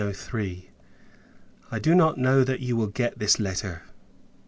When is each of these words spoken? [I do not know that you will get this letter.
[I 1.71 1.77
do 1.79 1.93
not 1.93 2.17
know 2.17 2.43
that 2.43 2.59
you 2.59 2.75
will 2.75 2.87
get 2.87 3.19
this 3.19 3.39
letter. 3.39 3.83